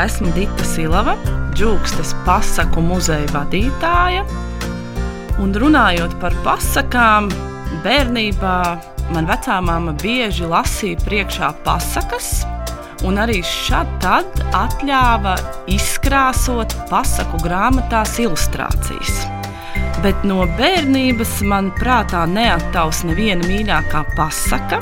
[0.00, 1.14] esmu Dita Silava,
[1.56, 4.24] Džūkstes pasaku muzeja vadītāja.
[5.40, 7.28] Un runājot par pasakām,
[7.84, 8.56] bērnībā
[9.14, 12.30] man vecāmāma bieži lasīja priekšā pasakas,
[13.04, 15.36] un arī šad tad atļāva
[15.72, 19.24] izkrāsot pasaku grāmatās ilustrācijas.
[20.00, 24.80] Bet no bērnības man prātā neattaus neviena mīļākā pasaka,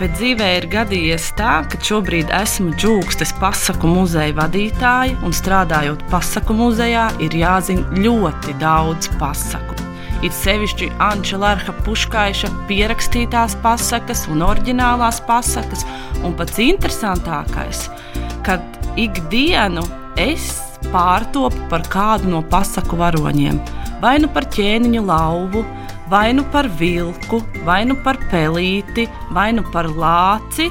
[0.00, 6.56] bet dzīvē ir gadījies tā, ka šobrīd esmu Džūkstes pasaku muzeja vadītāja, un strādājot pasaku
[6.58, 9.78] muzejā, ir jāzina ļoti daudz pasaku.
[10.24, 15.84] Ir sevišķi Anča Lārha Puškaiša pierakstītās pasakas un oriģinālās pasakas,
[16.24, 17.86] un pats interesantākais,
[18.46, 18.64] kad
[19.00, 19.84] ikdienu
[20.20, 20.48] es
[20.92, 23.60] pārtopu par kādu no pasaku varoņiem,
[24.00, 25.64] vai nu par ķēniņu lauvu,
[26.08, 30.70] vai nu par vilku, vai nu par pelīti, vai nu par lāci.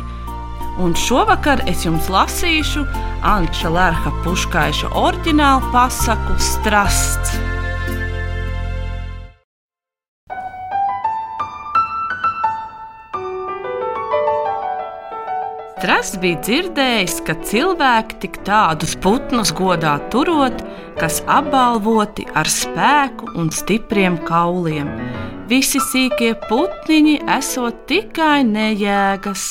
[0.81, 2.85] Un šovakar es jums lasīšu
[3.23, 7.42] Anča Lērha Puškaiša oriģinālu pasaku Strasts.
[15.83, 20.61] Strasts bija dzirdējis, ka cilvēki tik tādus putnus godā turot,
[20.95, 24.87] kas apbalvoti ar spēku un stipriem kauliem.
[25.51, 29.43] Visi sīkie putniņi esot tikai nejēgas.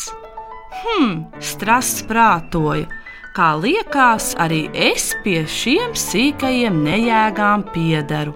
[0.78, 2.88] Hmm, strasts prātoja,
[3.36, 8.32] kā liekas, arī es pie šiem sīkajiem nejēgām piederu.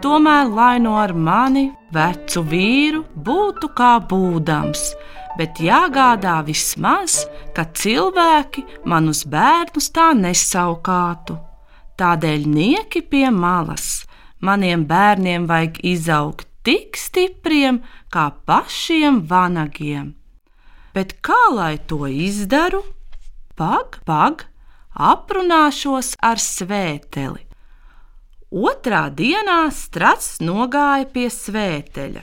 [0.00, 4.94] Tomēr, lai no ar mani, vecu vīru, būtu kā būdams,
[5.38, 7.24] bet jāgādā vismaz,
[7.56, 11.38] ka cilvēki manus bērnus tā nesaukātu.
[11.98, 14.04] Tādēļ nieki pie malas.
[14.44, 17.82] Maniem bērniem vajag izaugt tik stipriem
[18.12, 20.14] kā pašiem vanagiem.
[20.94, 22.82] Bet kā lai to izdaru?
[23.58, 24.46] Pag, pag,
[24.94, 27.42] aprunāšos ar svēteli.
[28.54, 32.22] Otrā dienā strats nogāja pie svēteļa.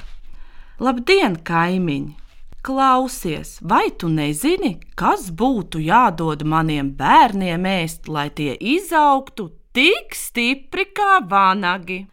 [0.81, 2.20] Labdien, kaimiņi!
[2.61, 10.85] Klausies, vai tu nezini, kas būtu jādod maniem bērniem ēst, lai tie izaugtu tik stipri
[10.93, 12.03] kā vanagi?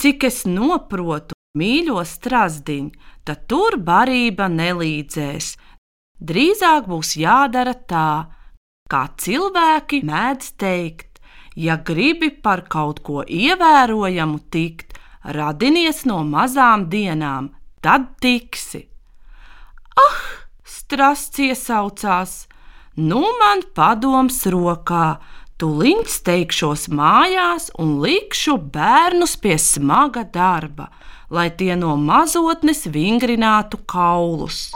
[0.00, 5.52] Cik es noprotu, mīļo strasdiņu, tad tur barība nelīdzēs.
[6.24, 8.32] Drīzāk būs jādara tā,
[8.88, 11.20] kā cilvēki mēdz teikt,
[11.52, 14.96] ja gribi par kaut ko ievērojamu tikt,
[15.36, 17.52] radinies no mazām dienām,
[17.84, 18.87] tad tiksi.
[19.98, 20.20] Ah,
[20.64, 22.44] strasts iesaucās!
[22.98, 25.18] Nu, man padoms rokā,
[25.58, 30.86] Tūlīt steigšos mājās un likšu bērnus pie smaga darba,
[31.34, 34.68] lai tie no mazotnes vingrinātu kaulus.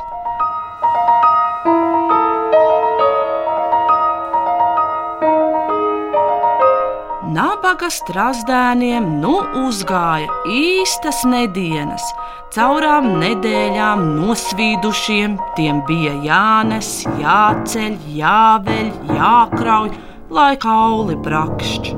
[7.33, 12.05] Nabaga strazdēniem nu uzgāja īstas nedēļas,
[12.53, 16.91] caurām nedēļām nosvīdušiem, tiem bija jānes,
[17.23, 19.95] jāceļ, jāveļ, jākrauj,
[20.35, 21.97] lai kauli brakšķi.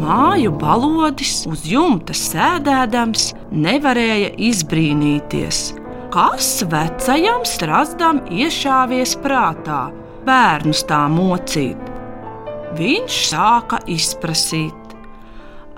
[0.00, 5.62] Māju balodis uz jumta sēdēdams nevarēja izbrīnīties,
[6.14, 9.88] kas vecajam strazdam iešāvies prātā,
[10.24, 11.89] bērnus tā mocīt
[12.78, 14.94] viņš sāka izprasīt.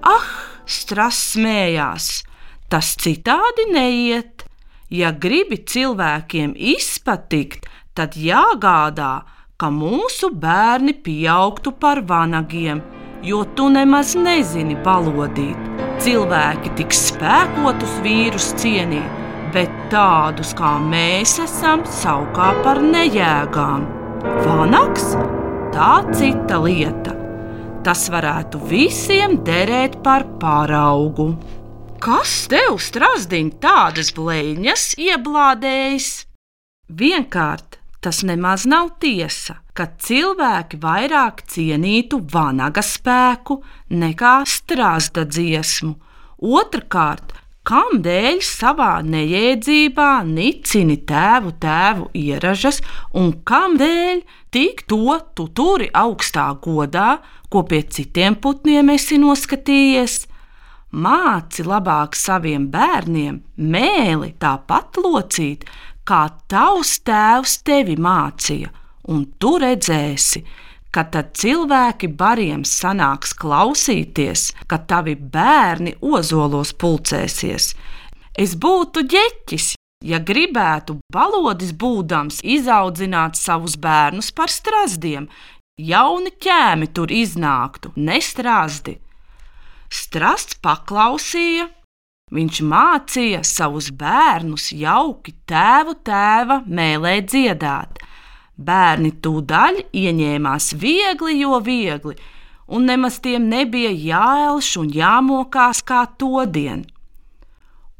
[0.02, 0.30] Ah,
[0.66, 2.08] strasts smējās,
[2.68, 4.46] tas citādi neiet.
[4.92, 7.64] Ja gribi cilvēkiem izpatikt,
[7.96, 9.22] tad jāgādā,
[9.56, 12.82] ka mūsu bērni pieaugtu par vanagiem,
[13.24, 15.70] jo tu nemaz nezini balodīt.
[16.02, 19.20] Cilvēki tik spēkotus vīrus cienīt,
[19.54, 23.86] bet tādus kā mēs esam, saukā par nejēgām.
[24.42, 25.14] Vanags
[25.72, 27.16] tā cita lieta.
[27.82, 31.32] Tas varētu visiem derēt par paraugu.
[32.02, 36.10] Kas tev, strāzdiņ, tādas blēņas ieblādējis?
[36.92, 43.60] Vienkārt tas nemaz nav tiesa, ka cilvēki vairāk cienītu vanaga spēku
[43.94, 45.94] nekā strāzda dziesmu.
[46.42, 47.30] Otrakārt,
[47.62, 52.80] Kādēļ savā neiedzībā nicini tēvu tēvu ieražas,
[53.14, 60.24] un kādēļ tik to tu turi augstā godā, ko pie citiem putniem esi noskatījies?
[60.92, 65.62] Māci labāk saviem bērniem mēli tāpat locīt,
[66.02, 68.74] kā tavs tēvs tevi mācīja,
[69.14, 77.70] un tu redzēsi, ka tad cilvēki bariem sanāks klausīties, ka tavi bērni ozolos pulcēsies.
[78.36, 79.72] Es būtu ģeķis,
[80.04, 85.30] ja gribētu balodis būdams izaudzināt savus bērnus par strazdiem,
[85.80, 88.98] jauni ķēmi tur iznāktu, nestrāzdi.
[89.92, 91.70] Strasts paklausīja,
[92.32, 98.01] viņš mācīja savus bērnus jauki tēvu tēva mēlē dziedāt.
[98.66, 102.16] Bērni tūdaļ ieņēmās viegli, jo viegli,
[102.72, 106.84] un nemaz tiem nebija jāelš un jāmokās kā todien.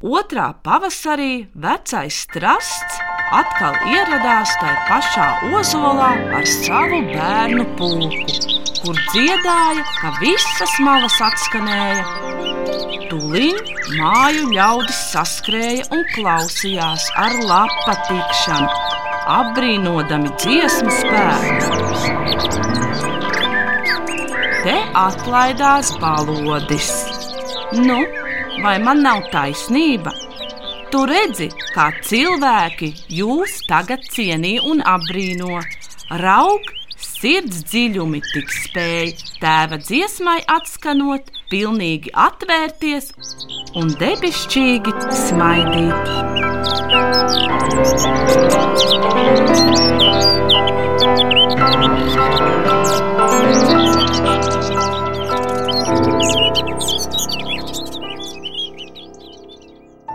[0.03, 2.97] Otrā pavasarī vecais strasts
[3.33, 8.35] atkal ieradās tajā pašā ozolā ar savu bērnu pulku,
[8.81, 12.03] kur dziedāja, ka visas malas atskanēja.
[13.07, 18.92] Tūlīt māju ļaudis saskrēja un klausījās ar lapa tikšanu,
[19.29, 21.79] apbrīnodami dziesmu spēku.
[24.63, 26.91] Te atlaidās balodis.
[27.79, 27.99] Nu,
[28.63, 30.13] vai man nav taisnība?
[30.93, 35.63] Tu redzi, kā cilvēki jūs tagad cienī un apbrīno.
[36.21, 36.67] Raug,
[37.05, 43.11] sirds dziļumi tik spēj tēva dziesmai atskanot, pilnīgi atvērties
[43.79, 46.11] un debesšķīgi smaidīt.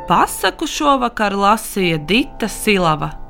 [0.08, 3.27] Pasaku šovakar lasīja Dita Silava.